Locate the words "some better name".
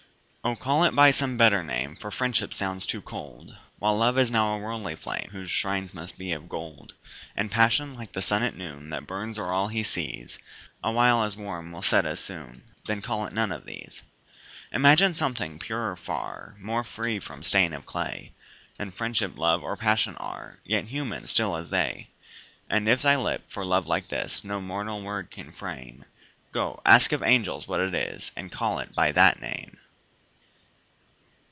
1.11-1.95